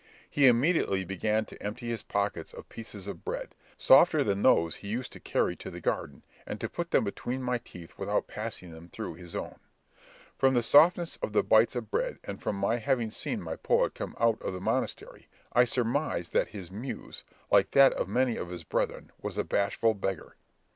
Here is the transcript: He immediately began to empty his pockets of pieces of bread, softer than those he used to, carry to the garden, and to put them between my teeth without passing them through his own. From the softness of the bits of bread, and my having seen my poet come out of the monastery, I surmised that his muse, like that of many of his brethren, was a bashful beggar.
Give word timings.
He 0.27 0.47
immediately 0.47 1.05
began 1.05 1.45
to 1.45 1.61
empty 1.61 1.89
his 1.89 2.01
pockets 2.01 2.53
of 2.53 2.67
pieces 2.69 3.05
of 3.05 3.23
bread, 3.23 3.53
softer 3.77 4.23
than 4.23 4.41
those 4.41 4.77
he 4.77 4.87
used 4.87 5.11
to, 5.13 5.19
carry 5.19 5.55
to 5.57 5.69
the 5.69 5.79
garden, 5.79 6.23
and 6.47 6.59
to 6.59 6.67
put 6.67 6.89
them 6.89 7.03
between 7.03 7.43
my 7.43 7.59
teeth 7.59 7.93
without 7.99 8.25
passing 8.25 8.71
them 8.71 8.89
through 8.89 9.13
his 9.13 9.35
own. 9.35 9.57
From 10.39 10.55
the 10.55 10.63
softness 10.63 11.17
of 11.21 11.33
the 11.33 11.43
bits 11.43 11.75
of 11.75 11.91
bread, 11.91 12.17
and 12.23 12.43
my 12.43 12.77
having 12.77 13.11
seen 13.11 13.43
my 13.43 13.57
poet 13.57 13.93
come 13.93 14.15
out 14.19 14.41
of 14.41 14.53
the 14.53 14.59
monastery, 14.59 15.27
I 15.53 15.65
surmised 15.65 16.33
that 16.33 16.47
his 16.47 16.71
muse, 16.71 17.23
like 17.51 17.69
that 17.69 17.93
of 17.93 18.07
many 18.09 18.37
of 18.37 18.49
his 18.49 18.63
brethren, 18.63 19.11
was 19.21 19.37
a 19.37 19.43
bashful 19.43 19.93
beggar. 19.93 20.35